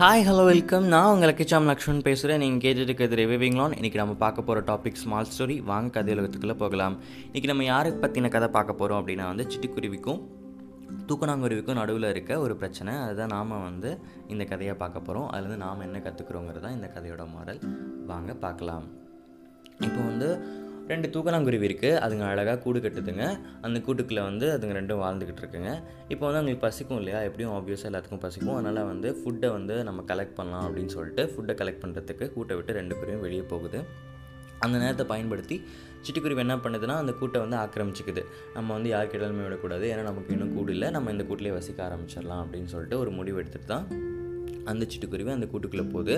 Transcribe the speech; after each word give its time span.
Hi 0.00 0.24
hello 0.26 0.42
welcome 0.48 0.86
நான் 0.92 1.10
உங்கள் 1.12 1.28
லக்கிச்சாம் 1.28 1.68
லக்ஷ்மன் 1.70 2.02
பேசுகிறேன் 2.06 2.40
நீங்கள் 2.42 2.62
கேட்டுட்டு 2.64 2.88
இருக்கிறது 2.88 3.16
ரிவைவிங் 3.20 3.60
இன்றைக்கி 3.76 3.98
நம்ம 4.00 4.14
பார்க்க 4.22 4.44
போகிற 4.48 4.62
டாபிக் 4.70 4.98
ஸ்மால் 5.02 5.28
ஸ்டோரி 5.30 5.56
வாங்க 5.70 5.90
கதை 5.94 6.10
உலகத்துக்குள்ளே 6.14 6.56
போகலாம். 6.62 6.96
இன்றைக்கி 7.28 7.48
நம்ம 7.50 7.64
யாருக்கு 7.64 8.00
பற்றின 8.02 8.30
கதை 8.34 8.48
பார்க்க 8.56 8.80
போகிறோம் 8.80 8.98
அப்படின்னா 9.00 9.26
வந்து 9.30 9.46
சிட்டுக்குருவிக்கும் 9.52 10.20
தூக்கணாங்குருவிக்கும் 11.08 11.78
நடுவில் 11.80 12.08
இருக்க 12.10 12.38
ஒரு 12.40 12.56
பிரச்சனை. 12.62 12.94
அதுதான் 13.04 13.32
நாம் 13.36 13.56
வந்து 13.68 13.92
இந்த 14.34 14.46
கதையை 14.52 14.74
பார்க்க 14.82 15.06
போகிறோம் 15.08 15.28
அதுலேருந்து 15.32 15.64
நாம் 15.66 15.84
என்ன 15.88 16.02
கற்றுக்குறோங்கிறது 16.08 16.64
தான் 16.66 16.76
இந்த 16.78 16.90
கதையோட 16.96 17.26
மாடல் 17.36 17.62
வாங்க 18.12 18.34
பார்க்கலாம். 18.44 18.86
இப்போ 19.88 20.00
வந்து 20.10 20.30
ரெண்டு 20.90 21.08
தூக்கணாங்குருவி 21.14 21.66
இருக்குது 21.68 21.98
அதுங்க 22.04 22.24
அழகாக 22.32 22.58
கூடு 22.58 22.78
கட்டுதுங்க. 22.78 23.24
அந்த 23.60 23.78
கூட்டுக்குள்ளே 23.86 24.22
வந்து 24.22 24.46
அதுங்க 24.56 24.74
ரெண்டும் 24.78 25.00
வாழ்ந்துக்கிட்டு 25.04 25.42
இருக்குங்க. 25.44 25.70
இப்போ 26.08 26.24
வந்து 26.26 26.38
அவங்களுக்கு 26.38 26.66
பசிக்கும் 26.66 26.96
இல்லையா? 26.96 27.20
எப்படியும் 27.20 27.54
ஆப்வியஸாக 27.56 27.90
எல்லாத்துக்கும் 27.90 28.22
பசிக்கும். 28.24 28.54
அதனால் 28.54 28.84
வந்து 28.84 29.10
ஃபுட்டை 29.20 29.50
வந்து 29.50 29.84
நம்ம 29.84 30.02
கலெக்ட் 30.02 30.34
பண்ணலாம் 30.34 30.66
அப்படின்னு 30.68 30.86
சொல்லிட்டு 30.86 31.24
ஃபுட்டை 31.32 31.56
கலெக்ட் 31.62 31.82
பண்ணுறதுக்கு 31.84 32.32
கூட்டை 32.36 32.56
விட்டு 32.56 32.72
ரெண்டு 32.72 32.96
பேரும் 32.96 33.20
வெளியே 33.20 33.40
போகுது. 33.40 33.80
அந்த 34.58 34.78
நேரத்தை 34.78 35.06
பயன்படுத்தி 35.06 35.62
சிட்டுக்குருவி 36.06 36.38
என்ன 36.38 36.56
பண்ணுதுன்னா 36.56 36.96
அந்த 37.02 37.12
கூட்டை 37.20 37.38
வந்து 37.38 37.56
ஆக்கிரமிச்சிக்குது. 37.56 38.24
நம்ம 38.54 38.72
வந்து 38.72 38.88
யார் 38.88 39.10
கேட்டாலுமே 39.12 39.42
விடக்கூடாது. 39.42 39.86
ஏன்னா 39.94 40.02
நமக்கு 40.02 40.32
இன்னும் 40.32 40.54
கூடு 40.54 40.72
இல்லை. 40.72 40.90
நம்ம 40.90 41.10
இந்த 41.10 41.24
கூட்டிலே 41.24 41.50
வசிக்க 41.50 41.88
ஆரம்பிச்சிடலாம் 41.88 42.42
அப்படின்னு 42.44 42.64
சொல்லிட்டு 42.64 42.98
ஒரு 42.98 43.10
முடிவு 43.10 43.40
எடுத்துகிட்டு 43.42 43.72
தான் 43.74 43.86
அந்த 44.72 44.84
சிட்டுக்குருவி 44.92 45.32
அந்த 45.36 45.48
கூட்டுக்குள்ளே 45.52 45.86
போகுது. 45.94 46.16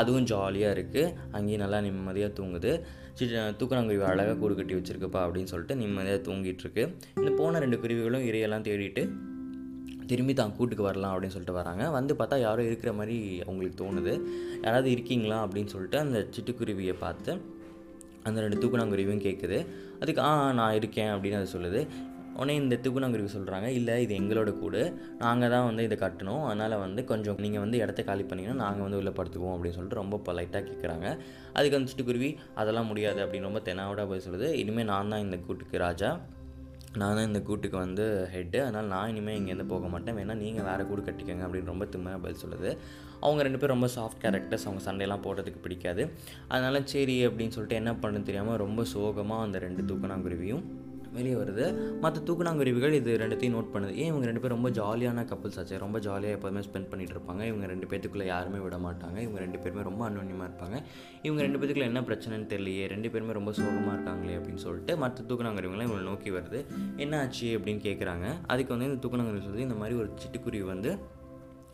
அதுவும் 0.00 0.26
ஜாலியாக 0.32 0.76
இருக்குது 0.76 1.12
அங்கேயும் 1.36 1.62
நல்லா 1.64 1.80
நிம்மதியாக 1.86 2.32
தூங்குது. 2.38 2.72
சிட்டு 3.18 3.40
தூக்கணாங்குருவி 3.60 4.06
அழகாக 4.12 4.36
கூடு 4.42 4.54
கட்டி 4.58 4.74
வச்சுருக்குப்பா 4.78 5.22
அப்படின்னு 5.26 5.52
சொல்லிட்டு 5.52 5.76
நிம்மதியாக 5.82 6.20
தூங்கிட்டுருக்கு 6.28 6.82
இந்த 7.20 7.30
போன 7.40 7.60
ரெண்டு 7.64 7.78
குருவிகளும் 7.84 8.26
இறையெல்லாம் 8.30 8.66
தேடிட்டு 8.68 9.04
திரும்பி 10.10 10.34
தான் 10.38 10.52
கூட்டுக்கு 10.56 10.84
வரலாம் 10.86 11.12
அப்படின்னு 11.14 11.34
சொல்லிட்டு 11.34 11.56
வராங்க. 11.58 11.82
வந்து 11.96 12.12
பார்த்தா 12.20 12.36
யாரோ 12.46 12.62
இருக்கிற 12.68 12.92
மாதிரி 13.00 13.16
அவங்களுக்கு 13.44 13.76
தோணுது. 13.82 14.14
யாராவது 14.64 14.88
இருக்கீங்களா 14.94 15.38
அப்படின்னு 15.44 15.72
சொல்லிட்டு 15.74 15.98
அந்த 16.04 16.20
சிட்டுக்குருவியை 16.36 16.94
பார்த்து 17.04 17.32
அந்த 18.28 18.38
ரெண்டு 18.44 18.58
தூக்கணாங்குருவியும் 18.62 19.22
கேட்குது 19.26 19.58
அதுக்கு 20.02 20.20
ஆ 20.28 20.30
நான் 20.60 20.78
இருக்கேன் 20.78 21.12
அப்படின்னு 21.14 21.38
அது 21.40 21.54
சொல்லுது. 21.54 21.80
உடனே 22.38 22.54
இந்த 22.62 22.74
தூக்குனாங்குருவி 22.84 23.30
சொல்கிறாங்க 23.34 23.68
இல்லை 23.78 23.94
இது 24.04 24.12
எங்களோட 24.20 24.50
கூடு. 24.60 24.82
நாங்கள் 25.24 25.52
தான் 25.54 25.66
வந்து 25.68 25.84
இதை 25.88 25.96
கட்டணும். 26.02 26.42
அதனால் 26.48 26.74
வந்து 26.84 27.00
கொஞ்சம் 27.10 27.40
நீங்கள் 27.44 27.64
வந்து 27.64 27.80
இடத்த 27.84 28.02
காலி 28.10 28.26
பண்ணிங்கன்னா 28.30 28.58
நாங்கள் 28.64 28.86
வந்து 28.86 29.00
உள்ள 29.00 29.12
படுத்துக்குவோம் 29.18 29.54
அப்படின்னு 29.56 29.78
சொல்லிட்டு 29.78 30.00
ரொம்ப 30.02 30.18
பொலைட்டாக 30.28 30.62
கேட்குறாங்க 30.70 31.06
அதுக்கு 31.56 31.78
அந்த 31.78 31.90
சிட்டுக்குருவி 31.92 32.30
அதெல்லாம் 32.62 32.90
முடியாது 32.92 33.22
அப்படின்னு 33.24 33.50
ரொம்ப 33.50 33.62
தெனாவோட 33.70 34.04
போய் 34.12 34.26
சொல்லுது. 34.26 34.50
இனிமேல் 34.62 34.90
நான் 34.92 35.12
தான் 35.14 35.24
இந்த 35.26 35.38
கூட்டுக்கு 35.48 35.84
ராஜா. 35.86 36.10
நான் 37.00 37.16
தான் 37.16 37.28
இந்த 37.28 37.40
கூட்டுக்கு 37.48 37.76
வந்து 37.84 38.04
ஹெட்டு 38.32 38.58
அதனால் 38.66 38.88
நான் 38.92 39.10
இனிமேல் 39.10 39.36
இங்கேருந்து 39.40 39.66
போக 39.72 39.88
மாட்டேன். 39.92 40.16
வேணால் 40.18 40.40
நீங்கள் 40.44 40.66
வேறு 40.68 40.86
கூடு 40.88 41.02
கட்டிக்கங்க 41.08 41.44
அப்படின்னு 41.46 41.72
ரொம்ப 41.72 41.84
திம்மையாக 41.92 42.22
பதில் 42.24 42.40
சொல்லுது. 42.44 42.70
அவங்க 43.24 43.40
ரெண்டு 43.46 43.58
பேரும் 43.62 43.76
ரொம்ப 43.76 43.88
சாஃப்ட் 43.96 44.20
கேரக்டர்ஸ் 44.24 44.66
அவங்க 44.68 44.82
சண்டையெல்லாம் 44.86 45.24
போடுறதுக்கு 45.26 45.60
பிடிக்காது. 45.66 46.04
அதனால் 46.52 46.86
சரி 46.94 47.16
அப்படின்னு 47.28 47.54
சொல்லிட்டு 47.56 47.80
என்ன 47.80 47.92
பண்ணுன்னு 48.04 48.28
தெரியாமல் 48.30 48.60
ரொம்ப 48.64 48.84
சோகமாக 48.94 49.46
அந்த 49.48 49.58
ரெண்டு 49.66 49.84
தூக்கணாங்குருவியும் 49.90 50.64
வெளியே 51.16 51.34
வருது. 51.34 51.64
மற்ற 52.00 52.20
தூக்குனாங்குருவிகள் 52.26 52.92
இது 52.92 53.16
ரெண்டுத்தையும் 53.16 53.54
நோட் 53.56 53.70
பண்ணுது. 53.74 53.94
ஏன் 54.02 54.10
இவங்க 54.10 54.26
ரெண்டு 54.30 54.42
பேரும் 54.42 54.56
ரொம்ப 54.56 54.70
ஜாலியான 54.80 55.24
கப்புள்ஸ் 55.30 55.58
ஆச்சு? 55.60 55.78
ரொம்ப 55.78 55.98
ஜாலியாக 55.98 56.36
எப்போதுமே 56.36 56.62
ஸ்பெண்ட் 56.66 56.90
பண்ணிட்டு 56.90 57.14
இருப்பாங்க. 57.16 57.42
இவங்க 57.50 57.66
ரெண்டு 57.66 57.86
பேத்துக்குள்ளே 57.86 58.24
யாருமே 58.24 58.58
விட 58.58 58.76
மாட்டாங்க. 58.86 59.18
இவங்க 59.26 59.38
ரெண்டு 59.38 59.58
பேருமே 59.58 59.82
ரொம்ப 59.82 60.08
அன்யோன்யமாக 60.08 60.48
இருப்பாங்க. 60.50 60.78
இவங்க 61.22 61.42
ரெண்டு 61.42 61.58
பேத்துக்குள்ள 61.58 61.90
என்ன 61.92 62.00
பிரச்சனைன்னு 62.00 62.50
தெரியலையே. 62.54 62.86
ரெண்டு 62.94 63.10
பேருமே 63.10 63.32
ரொம்ப 63.32 63.52
சோகமாக 63.52 63.94
இருக்காங்களே 63.96 64.36
அப்படின்னு 64.40 64.64
சொல்லிட்டு 64.66 64.96
மற்ற 64.96 65.24
தூக்குனாங்குருவிங்களாம் 65.30 65.88
இவங்களை 65.90 66.06
நோக்கி 66.12 66.30
வருது. 66.30 66.60
என்ன 66.96 67.20
ஆச்சு 67.20 67.48
அப்படின்னு 67.58 67.82
கேட்குறாங்க 67.88 68.28
அதுக்கு 68.46 68.74
வந்து 68.76 68.90
இந்த 68.90 69.00
தூக்குனாங்குருவி 69.04 69.46
சொல்லி 69.48 69.68
இந்த 69.68 69.78
மாதிரி 69.82 69.96
ஒரு 69.98 70.10
சிட்டுக்குருவி 70.22 70.66
வந்து 70.66 70.92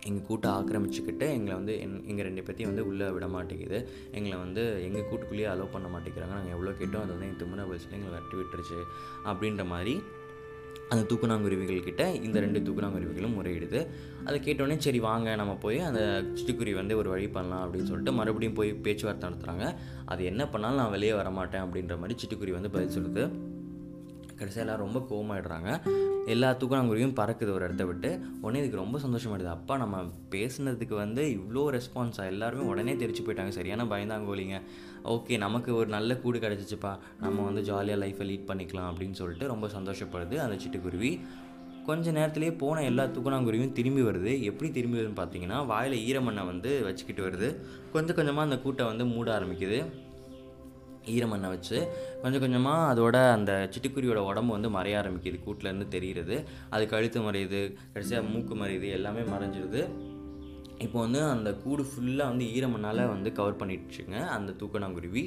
எங்கள் 0.08 0.26
கூட்டை 0.28 0.48
ஆக்கிரமிச்சுக்கிட்டு 0.58 1.26
எங்களை 1.36 1.54
வந்து 1.60 1.74
என் 1.84 1.96
எங்கள் 2.10 2.26
ரெண்டு 2.28 2.44
பேர்த்தையும் 2.46 2.70
வந்து 2.72 2.84
உள்ளே 2.90 3.08
விட 3.14 3.28
மாட்டேங்குது. 3.36 3.78
எங்களை 4.18 4.36
வந்து 4.44 4.62
எங்கள் 4.88 5.08
கூட்டுக்குள்ளேயே 5.08 5.48
அலோவ் 5.54 5.74
பண்ண 5.74 5.88
மாட்டேங்கிறாங்க. 5.94 6.36
நாங்கள் 6.40 6.56
எவ்வளோ 6.56 6.74
கேட்டோம் 6.82 7.02
அது 7.04 7.14
வந்து 7.14 7.28
எங்கள் 7.28 7.42
திமுனை 7.42 7.66
வயசில் 7.72 7.96
எங்களை 7.98 8.12
வெட்டி 8.18 8.36
விட்டுருச்சு 8.40 8.78
அப்படின்ற 9.30 9.64
மாதிரி 9.74 9.94
அந்த 10.92 11.02
தூக்குனாங்குருவிகள் 11.10 11.86
கிட்ட 11.86 12.02
இந்த 12.26 12.38
ரெண்டு 12.44 12.58
தூக்குனாங்குருவிகளும் 12.66 13.36
முறையிடுது. 13.38 13.80
அதை 14.26 14.36
கேட்டோடனே 14.44 14.76
சரி 14.86 15.00
வாங்க 15.06 15.34
நம்ம 15.40 15.52
போய் 15.64 15.78
அந்த 15.88 16.02
சிட்டுக்குருவி 16.36 16.76
வந்து 16.80 16.98
ஒரு 17.00 17.08
வழி 17.14 17.26
பண்ணலாம் 17.36 17.62
அப்படின்னு 17.64 17.90
சொல்லிட்டு 17.90 18.12
மறுபடியும் 18.18 18.58
போய் 18.58 18.70
பேச்சுவார்த்தை 18.84 19.28
நடத்துகிறாங்க 19.28 19.66
அது 20.14 20.30
என்ன 20.32 20.42
பண்ணாலும் 20.52 20.80
நான் 20.82 20.94
வெளியே 20.96 21.14
வர 21.20 21.30
மாட்டேன் 21.38 21.64
அப்படின்ற 21.66 21.96
மாதிரி 22.02 22.16
சிட்டுக்குருவி 22.22 22.58
வந்து 22.58 22.74
பதில் 22.76 22.96
சொல்லுது. 22.98 23.24
கடைசியாக 24.38 24.64
எல்லாம் 24.66 24.84
ரொம்ப 24.84 24.98
கோவமாயிடுறாங்க. 25.10 25.70
எல்லா 26.26 26.48
தூக்கணாங்குருவியும் 26.60 27.16
பறக்குது 27.18 27.52
ஒரு 27.56 27.64
இடத்த 27.64 27.84
விட்டு. 27.84 28.10
உடனே 28.40 28.60
இதுக்கு 28.62 28.82
ரொம்ப 28.82 28.98
சந்தோஷமாயிடுது. 28.98 29.54
அப்பா 29.58 29.76
நம்ம 29.76 29.96
பேசுனதுக்கு 30.30 30.94
வந்து 30.94 31.24
இவ்வளோ 31.36 31.64
ரெஸ்பான்ஸாக 31.76 32.32
எல்லாருமே 32.34 32.64
உடனே 32.72 32.94
தெரிச்சு 32.94 33.24
போயிட்டாங்க. 33.26 33.48
சரியான 33.48 33.84
பயந்தாங்கோலிங்க 33.84 34.58
ஓகே 35.14 35.38
நமக்கு 35.38 35.70
ஒரு 35.74 35.88
நல்ல 35.96 36.16
கூடு 36.16 36.38
கிடச்சிச்சுப்பா. 36.38 36.92
நம்ம 37.20 37.42
வந்து 37.42 37.62
ஜாலியாக 37.62 38.00
லைஃப்பை 38.04 38.26
லீட் 38.30 38.48
பண்ணிக்கலாம் 38.52 38.88
அப்படின்னு 38.92 39.18
சொல்லிட்டு 39.22 39.46
ரொம்ப 39.46 39.66
சந்தோஷப்படுது 39.66 40.38
அந்த 40.46 40.56
சிட்டுக்குருவி. 40.64 41.12
கொஞ்ச 41.88 42.12
நேரத்துலேயே 42.12 42.52
போன 42.58 42.82
எல்லா 42.82 43.04
தூக்கணாங்குருவியும் 43.04 43.72
திரும்பி 43.72 44.02
வருது. 44.02 44.32
எப்படி 44.42 44.68
திரும்பி 44.70 44.98
வருதுன்னு 44.98 45.20
பார்த்தீங்கன்னா 45.20 45.66
வாயில் 45.66 45.96
ஈரமண்ணை 46.06 46.44
வந்து 46.46 46.70
வச்சுக்கிட்டு 46.84 47.22
வருது. 47.26 47.48
கொஞ்சம் 47.92 48.16
கொஞ்சமாக 48.16 48.48
அந்த 48.48 48.56
கூட்டை 48.64 48.86
வந்து 48.86 49.04
மூட 49.04 49.28
ஆரம்பிக்குது. 49.38 49.78
ஈரமண்ணை 51.14 51.48
வச்சு 51.54 51.78
கொஞ்சம் 52.22 52.40
கொஞ்சமாக 52.40 52.88
அதோட 52.92 53.16
அந்த 53.36 53.52
சிட்டுக்குருவியோட 53.72 54.22
உடம்பு 54.30 54.52
வந்து 54.56 54.70
மறைய 54.76 55.00
ஆரம்பிக்குது. 55.00 55.38
கூட்டிலேருந்து 55.46 55.88
தெரிகிறது 55.88 56.36
அது 56.70 56.86
கழுத்து 56.88 57.20
மறையுது. 57.20 57.62
கடைசியாக 57.92 58.26
மூக்கு 58.26 58.54
மறையுது. 58.54 58.88
எல்லாமே 58.98 59.20
மறைஞ்சிருது. 59.34 59.82
இப்போ 60.78 60.98
வந்து 61.00 61.20
அந்த 61.34 61.50
கூடு 61.54 61.82
ஃபுல்லாக 61.82 62.30
வந்து 62.32 62.46
ஈரமண்ணால் 62.56 63.02
வந்து 63.08 63.32
கவர் 63.32 63.60
பண்ணிடுச்சுங்க 63.60 64.16
அந்த 64.36 64.54
தூக்கணாங்குருவி. 64.60 65.22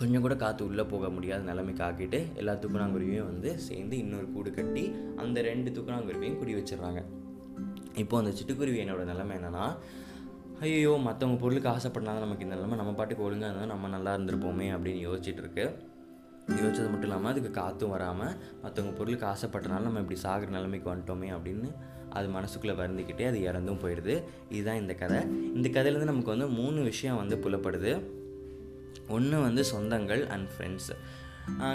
கொஞ்சம் 0.00 0.20
கூட 0.20 0.34
காற்று 0.36 0.66
உள்ளே 0.66 0.82
போக 0.82 1.08
முடியாத 1.08 1.42
நிலைமைக்கு 1.42 1.82
ஆக்கிட்டு 1.84 2.18
எல்லா 2.34 2.52
தூக்கணாங்குருவியும் 2.52 3.30
வந்து 3.30 3.58
சேர்ந்து 3.58 3.94
இன்னொரு 3.98 4.26
கூடு 4.34 4.50
கட்டி 4.54 4.84
அந்த 5.16 5.42
ரெண்டு 5.42 5.70
தூக்கணாங்குருவியும் 5.70 6.36
குடி 6.36 6.54
வச்சிடுறாங்க. 6.54 7.00
இப்போ 8.02 8.18
அந்த 8.18 8.30
சிட்டுக்குருவி 8.38 8.78
என்னோடய 8.84 9.10
நிலைமை 9.12 9.36
என்னென்னா 9.36 9.64
ஐயோ 10.66 10.92
மற்றவங்க 11.04 11.38
பொருளுக்கு 11.42 11.68
ஆசைப்படனால 11.68 12.22
நமக்கு 12.24 12.44
இந்த 12.44 12.54
நிலமை. 12.54 12.76
நம்ம 12.78 12.92
பாட்டுக்கு 12.98 13.24
ஒழுங்காக 13.26 13.50
இருந்தால் 13.50 13.72
நம்ம 13.72 13.88
நல்லா 13.94 14.12
இருந்திருப்போமே 14.16 14.66
அப்படின்னு 14.76 15.00
யோசிச்சுட்டு 15.08 15.42
இருக்கு. 15.42 15.64
யோசிச்சது 16.60 16.88
மட்டும் 16.92 17.08
இல்லாமல் 17.08 17.30
அதுக்கு 17.32 17.50
காற்றும் 17.58 17.92
வராமல் 17.94 18.34
மற்றவங்க 18.62 18.92
பொருளுக்கு 18.98 19.26
ஆசைப்பட்டனால 19.32 19.86
நம்ம 19.86 20.02
இப்படி 20.04 20.18
சாகிற 20.24 20.50
நிலைமைக்கு 20.56 20.90
வந்துட்டோமே 20.92 21.28
அப்படின்னு 21.36 21.70
அது 22.18 22.28
மனசுக்குள்ளே 22.36 22.74
வருந்துக்கிட்டே 22.80 23.24
அது 23.30 23.38
இறந்தும் 23.50 23.80
போயிடுது. 23.84 24.14
இதுதான் 24.56 24.80
இந்த 24.82 24.94
கதை. 25.02 25.20
இந்த 25.58 25.68
கதையிலேருந்து 25.76 26.10
நமக்கு 26.12 26.34
வந்து 26.34 26.48
மூணு 26.60 26.82
விஷயம் 26.90 27.20
வந்து 27.22 27.36
புலப்படுது. 27.44 27.92
ஒன்று 29.16 29.38
வந்து 29.46 29.64
சொந்தங்கள் 29.74 30.22
அண்ட் 30.34 30.48
ஃப்ரெண்ட்ஸ் 30.54 30.92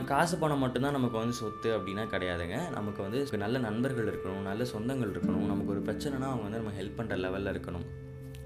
காசு 0.09 0.35
பணம் 0.41 0.63
மட்டும்தான் 0.63 0.97
நமக்கு 0.99 1.17
வந்து 1.17 1.35
சொத்து 1.41 1.69
அப்படின்னா 1.77 2.03
கிடையாதுங்க. 2.13 2.57
நமக்கு 2.77 3.01
வந்து 3.05 3.37
நல்ல 3.45 3.57
நண்பர்கள் 3.67 4.09
இருக்கணும் 4.13 4.47
நல்ல 4.49 4.63
சொந்தங்கள் 4.73 5.13
இருக்கணும். 5.13 5.51
நமக்கு 5.51 5.73
ஒரு 5.75 5.83
பிரச்சனைனா 5.87 6.27
அவங்க 6.33 6.47
வந்து 6.47 6.61
நம்ம 6.61 6.75
ஹெல்ப் 6.81 6.99
பண்ணுற 6.99 7.17
லெவலில் 7.25 7.53
இருக்கணும். 7.53 7.85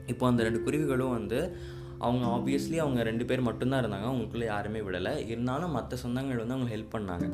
இப்போ 0.08 0.28
அந்த 0.28 0.44
ரெண்டு 0.44 0.60
குருவிகளும் 0.60 1.10
வந்து 1.10 1.56
அவங்க 2.00 2.26
ஆப்வியஸ்லி 2.28 2.76
அவங்க 2.76 3.04
ரெண்டு 3.04 3.26
பேர் 3.26 3.42
மட்டும்தான் 3.42 3.86
இருந்தாங்க. 3.86 4.12
அவங்களுக்குள்ளே 4.12 4.46
யாருமே 4.46 4.80
விடலை. 4.80 5.28
இருந்தாலும் 5.28 5.72
மற்ற 5.72 5.98
சொந்தங்கள் 5.98 6.46
வந்து 6.46 6.54
அவங்க 6.54 6.76
ஹெல்ப் 6.76 6.96
பண்ணாங்க. 6.96 7.28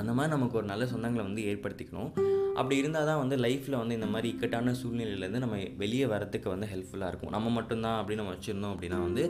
அந்த 0.00 0.10
மாதிரி 0.16 0.32
நமக்கு 0.36 0.58
ஒரு 0.60 0.66
நல்ல 0.72 0.84
சொந்தங்களை 0.92 1.24
வந்து 1.28 1.42
ஏற்படுத்திக்கணும். 1.50 2.12
அப்படி 2.60 2.76
இருந்தால் 2.80 3.08
தான் 3.08 3.20
வந்து 3.20 3.36
லைஃப்பில் 3.44 3.78
வந்து 3.80 3.96
இந்த 3.98 4.08
மாதிரி 4.12 4.26
இக்கட்டான 4.32 4.74
சூழ்நிலையிலேருந்து 4.80 5.40
நம்ம 5.44 5.56
வெளியே 5.80 6.06
வரத்துக்கு 6.12 6.48
வந்து 6.52 6.66
ஹெல்ப்ஃபுல்லாக 6.72 7.10
இருக்கும். 7.12 7.32
நம்ம 7.36 7.50
மட்டும்தான் 7.56 7.98
அப்படின்னு 8.00 8.22
நம்ம 8.22 8.34
வச்சுருந்தோம் 8.36 8.74
அப்படின்னா 8.74 8.98
வந்து 9.06 9.22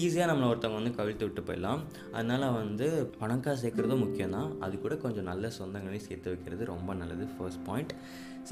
ஈஸியாக 0.00 0.28
நம்மளை 0.30 0.48
ஒருத்தவங்க 0.52 0.80
வந்து 0.80 0.94
கவிழ்த்து 0.98 1.26
விட்டு 1.26 1.42
போயிடலாம். 1.48 1.80
அதனால் 2.18 2.46
வந்து 2.60 2.86
பணக்காசு 3.20 3.62
சேர்க்குறதும் 3.64 4.02
முக்கியம் 4.04 4.36
தான். 4.38 4.50
அது 4.66 4.74
கூட 4.84 4.96
கொஞ்சம் 5.04 5.28
நல்ல 5.30 5.50
சொந்தங்களையும் 5.58 6.06
சேர்த்து 6.08 6.32
வைக்கிறது 6.34 6.70
ரொம்ப 6.74 6.94
நல்லது. 7.02 7.26
ஃபர்ஸ்ட் 7.36 7.64
பாயிண்ட் 7.70 7.94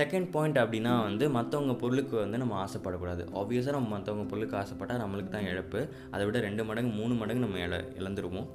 செகண்ட் 0.01 0.29
பாயிண்ட் 0.35 0.59
அப்படின்னா 0.63 0.93
வந்து 1.09 1.25
மற்றவங்க 1.39 1.75
பொருளுக்கு 1.83 2.17
வந்து 2.25 2.39
நம்ம 2.43 2.55
ஆசைப்படக்கூடாது. 2.65 3.25
ஆப்வியஸாக 3.41 3.77
நம்ம 3.79 3.91
மற்றவங்க 3.97 4.27
பொருளுக்கு 4.33 4.57
ஆசைப்பட்டால் 4.63 5.03
நம்மளுக்கு 5.05 5.33
தான் 5.37 5.49
இழப்பு. 5.53 5.81
அதை 6.15 6.25
விட 6.29 6.41
ரெண்டு 6.49 6.65
மடங்கு 6.71 6.93
மூணு 7.01 7.15
மடங்கு 7.21 7.45
நம்ம 7.47 7.61
இழ 7.67 7.77
இழந்துருவோம். 8.01 8.49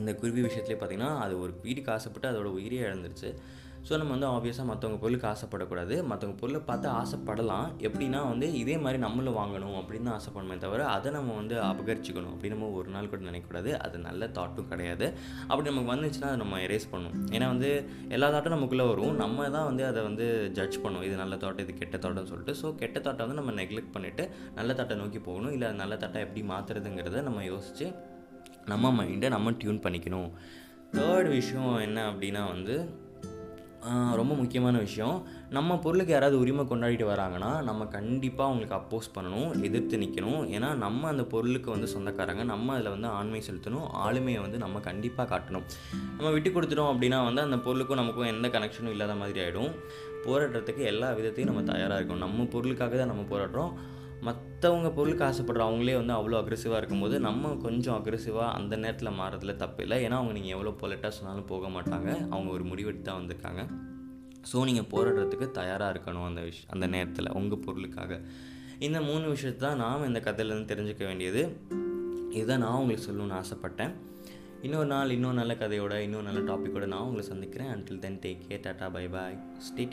இந்த 0.00 0.12
குருவி 0.20 0.42
விஷயத்துலேயே 0.48 0.80
பார்த்திங்கன்னா 0.82 1.12
அது 1.24 1.34
ஒரு 1.46 1.54
வீட்டுக்கு 1.64 1.92
ஆசைப்பட்டு 1.96 2.30
அதோட 2.32 2.50
உயிரே 2.58 2.84
இழந்துருச்சு. 2.90 3.30
ஸோ 3.88 3.92
நம்ம 4.00 4.12
வந்து 4.14 4.28
ஆப்வியஸாக 4.32 4.68
மற்றவங்க 4.70 4.98
பொருளுக்கு 5.02 5.26
ஆசைப்படக்கூடாது. 5.30 5.94
மற்றவங்க 6.08 6.36
பொருளை 6.40 6.60
பார்த்து 6.66 6.88
ஆசைப்படலாம். 7.00 7.68
எப்படின்னா 7.86 8.18
வந்து 8.30 8.46
இதே 8.62 8.74
மாதிரி 8.84 8.98
நம்மளும் 9.04 9.38
வாங்கணும் 9.38 9.76
அப்படின்னு 9.80 10.08
தான் 10.08 10.16
ஆசைப்படணுமே 10.18 10.56
தவிர 10.64 10.80
அதை 10.94 11.10
நம்ம 11.16 11.36
வந்து 11.38 11.56
அபகரிச்சிக்கணும் 11.68 12.32
அப்படின்னு 12.34 12.56
நம்ம 12.56 12.68
ஒரு 12.80 12.90
நாள் 12.96 13.08
கூட 13.12 13.20
நினைக்கக்கூடாது. 13.28 13.70
அது 13.84 13.96
நல்ல 14.08 14.28
தாட்டும் 14.38 14.68
கிடையாது. 14.72 15.08
அப்படி 15.48 15.66
நமக்கு 15.70 15.92
வந்துச்சுன்னா 15.94 16.28
அதை 16.32 16.40
நம்ம 16.44 16.60
எரேஸ் 16.66 16.90
பண்ணணும். 16.92 17.16
ஏன்னா 17.36 17.48
வந்து 17.54 17.70
எல்லா 18.18 18.28
தாட்டும் 18.36 18.56
நமக்குள்ளே 18.56 18.86
வரும். 18.92 19.16
நம்ம 19.24 19.48
தான் 19.56 19.68
வந்து 19.70 19.86
அதை 19.90 20.02
வந்து 20.08 20.26
ஜட்ஜ் 20.58 20.78
பண்ணணும். 20.84 21.06
இது 21.08 21.16
நல்ல 21.24 21.36
தாட்டம் 21.44 21.66
இது 21.66 21.80
கெட்ட 21.82 21.96
தாட்டம்னு 21.96 22.32
சொல்லிட்டு. 22.34 22.56
ஸோ 22.62 22.76
கெட்ட 22.84 22.98
தாட்டை 23.08 23.24
வந்து 23.26 23.40
நம்ம 23.42 23.56
நெக்லெக்ட் 23.62 23.94
பண்ணிவிட்டு 23.96 24.26
நல்ல 24.60 24.72
தாட்டை 24.80 24.98
நோக்கி 25.02 25.22
போகணும். 25.30 25.54
இல்லை 25.58 25.70
நல்ல 25.82 25.96
தாட்டை 26.04 26.26
எப்படி 26.28 26.44
மாற்றுறதுங்கிறத 26.54 27.26
நம்ம 27.30 27.44
யோசித்து 27.52 27.88
நம்ம 28.72 28.94
மைண்டை 29.00 29.28
நம்ம 29.36 29.52
டியூன் 29.60 29.84
பண்ணிக்கணும். 29.84 30.30
தேர்ட் 30.96 31.30
விஷயம் 31.38 31.72
என்ன 31.86 31.98
அப்படின்னா 32.10 32.42
வந்து 32.54 32.74
ரொம்ப 34.18 34.32
முக்கியமான 34.40 34.76
விஷயம். 34.86 35.18
நம்ம 35.56 35.76
பொருளுக்கு 35.84 36.12
யாராவது 36.14 36.36
உரிமை 36.42 36.64
கொண்டாடிட்டு 36.70 37.06
வராங்கன்னா 37.10 37.50
நம்ம 37.68 37.86
கண்டிப்பாக 37.94 38.48
அவங்களுக்கு 38.48 38.76
அப்போஸ் 38.78 39.08
பண்ணணும் 39.14 39.52
எதிர்த்து 39.68 40.00
நிற்கணும் 40.02 40.42
ஏன்னா 40.56 40.68
நம்ம 40.82 41.08
அந்த 41.12 41.24
பொருளுக்கு 41.32 41.68
வந்து 41.74 41.88
சொந்தக்காரங்க 41.92 42.44
நம்ம 42.50 42.74
அதில் 42.74 42.92
வந்து 42.94 43.08
ஆண்மை 43.18 43.40
செலுத்தணும் 43.46 43.86
ஆளுமையை 44.06 44.40
வந்து 44.46 44.58
நம்ம 44.64 44.82
கண்டிப்பாக 44.88 45.26
காட்டணும். 45.32 45.66
நம்ம 46.16 46.32
விட்டு 46.36 46.52
கொடுத்துட்டோம் 46.56 46.92
அப்படின்னா 46.94 47.20
வந்து 47.28 47.44
அந்த 47.46 47.58
பொருளுக்கும் 47.68 48.00
நமக்கும் 48.02 48.30
எந்த 48.34 48.48
கனெக்ஷனும் 48.56 48.94
இல்லாத 48.96 49.16
மாதிரி 49.22 49.40
ஆகிடும் 49.46 49.72
போராடுறதுக்கு 50.26 50.84
எல்லா 50.92 51.10
விதத்தையும் 51.20 51.50
நம்ம 51.52 51.64
தயாராக 51.72 52.00
இருக்கணும். 52.00 52.24
நம்ம 52.26 52.48
பொருளுக்காக 52.56 52.96
தான் 53.02 53.12
நம்ம 53.14 53.26
போராடுறோம். 53.32 53.72
மற்றவங்க 54.26 54.92
பொருளுக்கு 54.96 55.24
ஆசைப்படுற 55.24 55.62
அவங்களே 55.66 55.94
வந்து 56.00 56.14
அவ்வளோ 56.16 56.38
அக்ரெசிவாக 56.40 56.80
இருக்கும்போது 56.80 57.20
நம்ம 57.20 57.52
கொஞ்சம் 57.54 58.04
அக்ரெசிவாக 58.04 58.48
அந்த 58.58 58.76
நேரத்தில் 58.76 59.16
மாறதில் 59.20 59.56
தப்பு 59.56 59.82
இல்லை. 59.82 60.04
ஏன்னா 60.06 60.16
அவங்க 60.20 60.32
நீங்கள் 60.32 60.54
எவ்வளோ 60.56 60.72
பொலட்டாக 60.80 61.08
சொன்னாலும் 61.08 61.44
போக 61.44 61.68
மாட்டாங்க. 61.68 62.28
அவங்க 62.28 62.50
ஒரு 62.50 62.64
முடிவெடுத்து 62.64 63.02
தான் 63.02 63.20
வந்திருக்காங்க. 63.20 63.62
ஸோ 64.52 64.64
நீங்கள் 64.64 64.88
போராடுறதுக்கு 64.92 65.50
தயாராக 65.50 65.92
இருக்கணும் 65.94 66.24
அந்த 66.24 66.40
விஷ் 66.40 66.62
அந்த 66.68 66.86
நேரத்தில் 66.86 67.32
உங்கள் 67.32 67.64
பொருளுக்காக. 67.66 68.20
இந்த 68.78 69.00
மூணு 69.00 69.28
விஷயத்தை 69.28 69.68
தான் 69.68 69.78
நாம் 69.78 70.06
இந்த 70.06 70.20
கதையிலேருந்து 70.20 70.72
தெரிஞ்சுக்க 70.74 71.04
வேண்டியது. 71.06 71.42
இதுதான் 72.30 72.58
நான் 72.58 72.72
உங்களுக்கு 72.72 73.12
சொல்லணும்னு 73.12 73.38
ஆசைப்பட்டேன். 73.40 73.92
இன்னொரு 74.62 74.86
நாள் 74.86 75.10
இன்னொரு 75.10 75.34
நல்ல 75.34 75.54
கதையோட 75.54 75.98
இன்னொரு 75.98 76.26
நல்ல 76.30 76.40
டாப்பிக்கோட 76.52 76.86
நான் 76.86 77.00
உங்களை 77.00 77.26
சந்திக்கிறேன். 77.26 77.70
Until 77.76 77.98
then 77.98 78.18
take 78.18 78.46
care 78.48 78.56
tata 78.56 78.92
bye 78.92 79.08
bye 79.08 79.38
stay 79.58 79.86